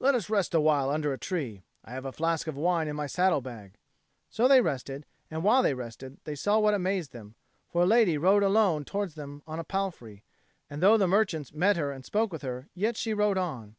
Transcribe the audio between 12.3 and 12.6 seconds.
with